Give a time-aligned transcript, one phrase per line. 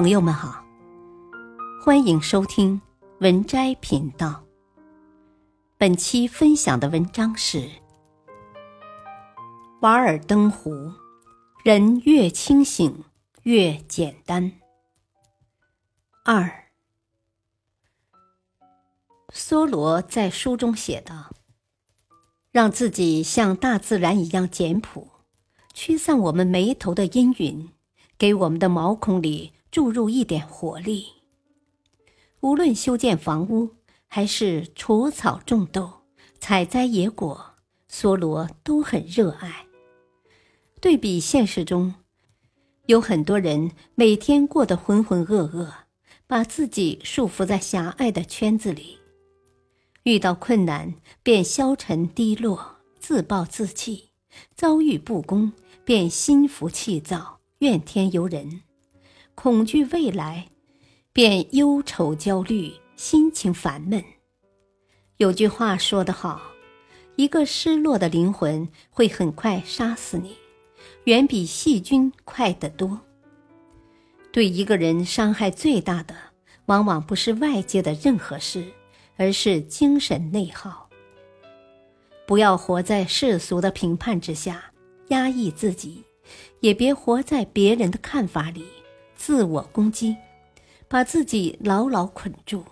[0.00, 0.64] 朋友们好，
[1.84, 2.80] 欢迎收听
[3.18, 4.44] 文摘频道。
[5.76, 7.58] 本期分享的文章是
[9.80, 10.70] 《瓦尔登湖》，
[11.64, 13.04] 人越清醒
[13.42, 14.52] 越简单。
[16.24, 16.68] 二，
[19.34, 21.32] 梭罗在书中写道
[22.52, 25.08] ：“让自己像大自然一样简朴，
[25.74, 27.72] 驱散我们眉头的阴云，
[28.16, 31.06] 给我们的毛孔里。”注入一点活力。
[32.40, 33.76] 无论修建房屋，
[34.08, 35.88] 还是除草种豆、
[36.40, 37.54] 采摘野果，
[37.88, 39.68] 梭罗都很热爱。
[40.80, 41.94] 对比现实中，
[42.86, 45.72] 有很多人每天过得浑浑噩噩，
[46.26, 48.98] 把自己束缚在狭隘的圈子里，
[50.02, 50.92] 遇到困难
[51.22, 54.08] 便消沉低落、自暴自弃，
[54.56, 55.52] 遭遇不公
[55.84, 58.62] 便心浮气躁、怨天尤人。
[59.40, 60.48] 恐惧未来，
[61.12, 64.02] 便忧愁焦虑，心情烦闷。
[65.18, 66.42] 有句话说得好
[67.14, 70.34] ：“一个失落的灵魂会很快杀死你，
[71.04, 72.98] 远比细菌快得多。”
[74.32, 76.16] 对一个人伤害最大的，
[76.66, 78.64] 往往不是外界的任何事，
[79.16, 80.90] 而是精神内耗。
[82.26, 84.72] 不要活在世俗的评判之下，
[85.10, 86.02] 压抑自己，
[86.58, 88.66] 也别活在别人的看法里。
[89.18, 90.16] 自我攻击，
[90.88, 92.64] 把自己牢牢捆住。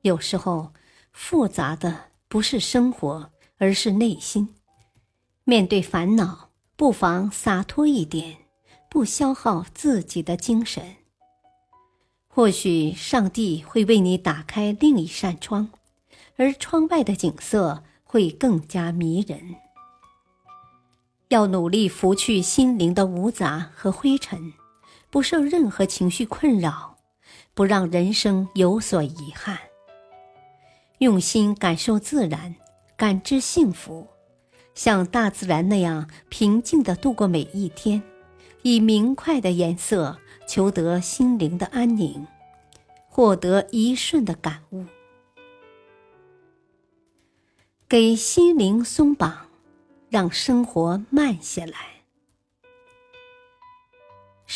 [0.00, 0.72] 有时候，
[1.12, 4.54] 复杂的不是生活，而是内心。
[5.44, 8.38] 面对烦恼，不妨洒脱一点，
[8.88, 10.96] 不消耗自己的精神。
[12.26, 15.68] 或许上帝会为你打开另一扇窗，
[16.36, 19.56] 而窗外的景色会更加迷人。
[21.28, 24.54] 要努力拂去心灵的芜杂和灰尘。
[25.14, 26.96] 不受任何情绪困扰，
[27.54, 29.56] 不让人生有所遗憾。
[30.98, 32.56] 用心感受自然，
[32.96, 34.08] 感知幸福，
[34.74, 38.02] 像大自然那样平静地度过每一天，
[38.62, 42.26] 以明快的颜色求得心灵的安宁，
[43.08, 44.84] 获得一瞬的感悟，
[47.88, 49.46] 给心灵松绑，
[50.08, 51.93] 让生活慢下来。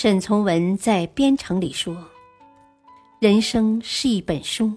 [0.01, 2.07] 沈从文在《编程》里说
[3.19, 4.75] ：“人生是一本书，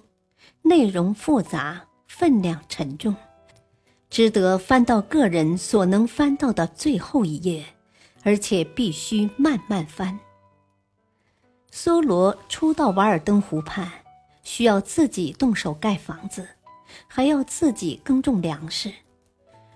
[0.63, 3.15] 内容复杂，分量沉重，
[4.09, 7.63] 值得翻到个人所能翻到的最后一页，
[8.23, 10.19] 而且必须慢慢翻。”
[11.71, 13.87] 梭罗初到瓦尔登湖畔，
[14.41, 16.47] 需要自己动手盖房子，
[17.07, 18.91] 还要自己耕种粮食。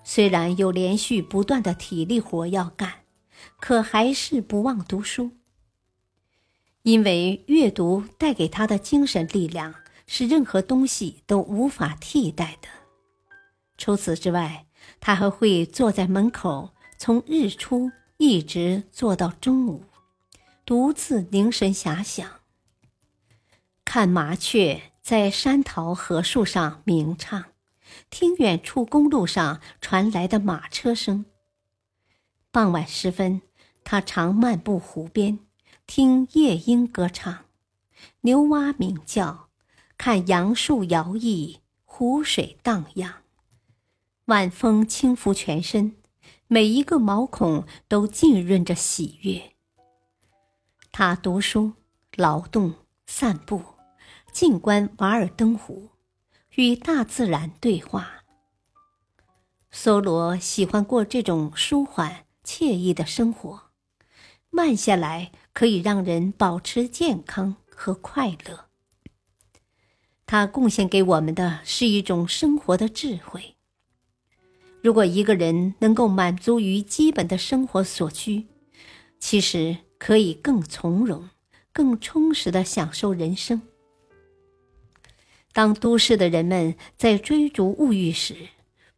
[0.03, 2.91] 虽然有连续不断的体力活要干。
[3.59, 5.31] 可还是不忘读书，
[6.83, 9.75] 因为阅读带给他的精神力量
[10.07, 12.67] 是任何东西都无法替代的。
[13.77, 14.67] 除此之外，
[14.99, 19.83] 他还会坐在门口，从日出一直坐到中午，
[20.65, 22.39] 独自凝神遐想，
[23.83, 27.45] 看麻雀在山桃河树上鸣唱，
[28.09, 31.25] 听远处公路上传来的马车声。
[32.55, 33.41] 傍晚时分，
[33.83, 35.39] 他常漫步湖边，
[35.85, 37.47] 听夜莺歌唱，
[38.21, 39.49] 牛蛙鸣叫，
[39.97, 43.15] 看杨树摇曳，湖水荡漾，
[44.27, 45.97] 晚风轻拂全身，
[46.47, 49.51] 每一个毛孔都浸润着喜悦。
[50.93, 51.73] 他读书、
[52.15, 53.61] 劳动、散步，
[54.31, 55.89] 静观瓦尔登湖，
[56.55, 58.23] 与大自然对话。
[59.73, 62.21] 梭罗喜欢过这种舒缓。
[62.45, 63.63] 惬意的生活，
[64.49, 68.67] 慢下来可以让人保持健康和快乐。
[70.27, 73.55] 他贡献给我们的是一种生活的智慧。
[74.81, 78.45] 如果一个人能够满足于基本的生活所需，
[79.19, 81.29] 其实可以更从容、
[81.71, 83.61] 更充实的享受人生。
[85.53, 88.35] 当都市的人们在追逐物欲时，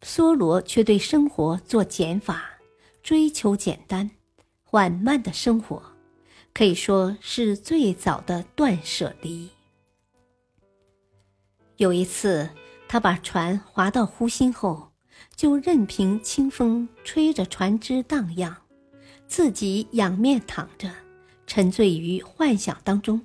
[0.01, 2.56] 梭罗却对生活做减法。
[3.07, 4.11] 追求简单、
[4.65, 5.81] 缓慢的生活，
[6.53, 9.49] 可以说是最早的断舍离。
[11.77, 12.49] 有一次，
[12.85, 14.91] 他把船划到湖心后，
[15.37, 18.53] 就任凭清风吹着船只荡漾，
[19.25, 20.91] 自己仰面躺着，
[21.45, 23.21] 沉醉于幻想当中，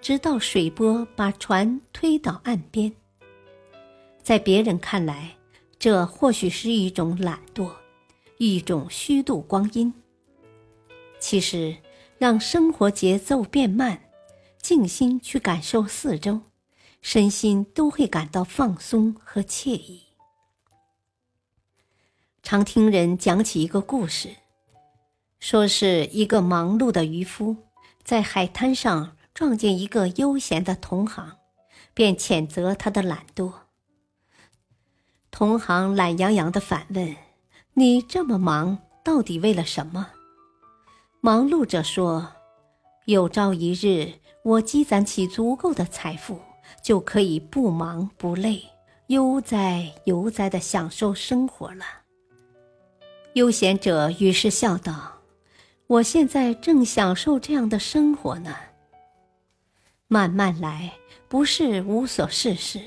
[0.00, 2.92] 直到水波把船推到岸边。
[4.22, 5.34] 在别人看来，
[5.76, 7.72] 这或许是一种懒惰。
[8.38, 9.92] 一种虚度光阴。
[11.20, 11.76] 其实，
[12.18, 14.00] 让生活节奏变慢，
[14.62, 16.40] 静心去感受四周，
[17.02, 20.04] 身心都会感到放松和惬意。
[22.42, 24.36] 常听人讲起一个故事，
[25.40, 27.56] 说是一个忙碌的渔夫
[28.04, 31.38] 在海滩上撞见一个悠闲的同行，
[31.92, 33.52] 便谴责他的懒惰。
[35.30, 37.14] 同行懒洋洋的反问
[37.78, 40.08] ：“你这么忙，到底为了什么？”
[41.22, 42.32] 忙碌者说
[43.06, 46.40] ：“有朝一日，我积攒起足够的财富，
[46.82, 48.64] 就可以不忙不累、
[49.06, 51.84] 悠哉悠哉地享受生活了。”
[53.34, 55.20] 悠闲者于是笑道
[55.86, 58.56] ：“我现在正享受这样的生活呢。
[60.08, 60.94] 慢慢来，
[61.28, 62.80] 不是无所事事，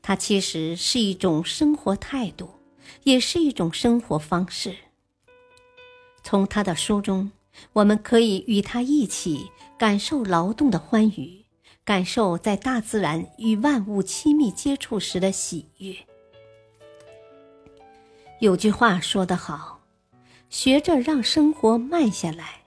[0.00, 2.48] 它其实是一种生活态度，
[3.04, 4.74] 也是一种生活方式。
[6.22, 7.30] 从他的书中，
[7.72, 11.44] 我们可以与他一起感受劳动的欢愉，
[11.84, 15.96] 感受在大自然与万物亲密接触时的喜悦。
[18.40, 19.76] 有句话说得好。”
[20.50, 22.62] 学着让生活慢下来，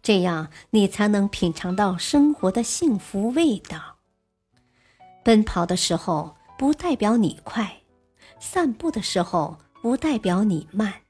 [0.00, 3.96] 这样你才能品尝到生活的幸福味道。
[5.24, 7.80] 奔跑的时候不代表你快，
[8.38, 11.02] 散步的时候不代表你慢。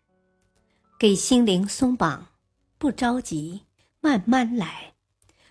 [0.99, 2.27] 给心灵松绑，
[2.77, 3.63] 不着急，
[4.01, 4.95] 慢慢来，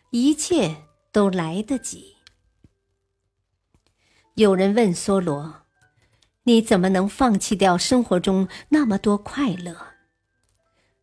[0.09, 0.75] 一切
[1.13, 2.17] 都来得及。
[4.35, 5.61] 有人问梭罗
[6.43, 9.93] ：“你怎么能放弃掉生活中那么多快乐？”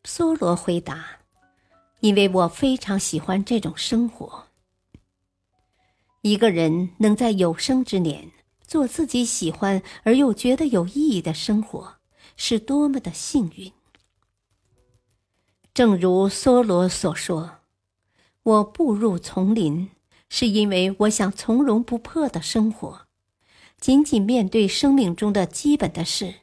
[0.05, 1.20] 梭罗回答
[2.00, 4.49] ：“因为我非常喜欢这种生活。
[6.20, 8.31] 一个人能在有生之年
[8.66, 12.00] 做自己喜欢而又觉得有意义的生活，
[12.36, 13.72] 是多么的幸运。
[15.72, 17.58] 正如梭罗所说
[18.42, 19.90] ：‘我步入丛林，
[20.28, 23.06] 是因为我想从容不迫的生活，
[23.78, 26.36] 仅仅面对生命中的基本的事。’”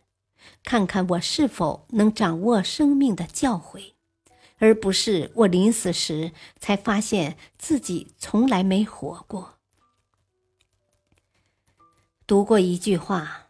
[0.64, 3.94] 看看我是否能掌握生命的教诲，
[4.58, 9.60] 而不是我临死时才发现自己从来没活过。
[12.26, 13.48] 读过一句话：“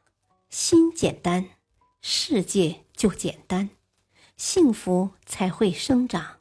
[0.50, 1.50] 心简单，
[2.02, 3.70] 世界就简单，
[4.36, 6.40] 幸福才会生长；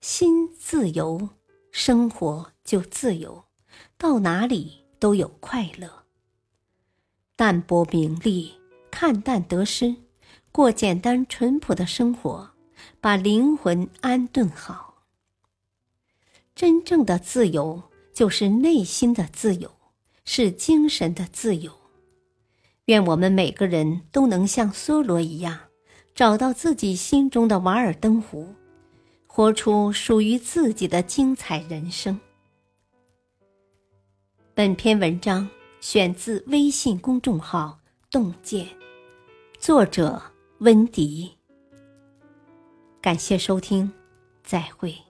[0.00, 1.30] 心自由，
[1.70, 3.44] 生活就自由，
[3.96, 6.04] 到哪里都有快乐。
[7.34, 8.54] 淡泊名利。”
[8.98, 9.94] 看淡得失，
[10.50, 12.52] 过简单淳朴的生活，
[12.98, 15.04] 把灵魂安顿好。
[16.54, 19.70] 真正的自由就是内心的自由，
[20.24, 21.85] 是精神的自由。
[22.86, 25.58] 愿我们每个人都能像梭罗一样，
[26.14, 28.54] 找到自己心中的瓦尔登湖，
[29.26, 32.18] 活出属于自己的精彩人生。
[34.54, 35.48] 本篇文章
[35.80, 38.66] 选自微信公众号“洞见”。
[39.58, 40.22] 作者
[40.58, 41.32] 温迪。
[43.00, 43.92] 感谢收听，
[44.44, 45.05] 再会。